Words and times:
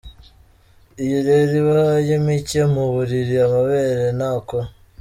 Iyo 1.03 1.19
rero 1.27 1.51
ibaye 1.61 2.13
mike 2.25 2.61
mu 2.73 2.83
mubiri, 2.93 3.35
amabere 3.45 4.05
ntakura. 4.17 4.67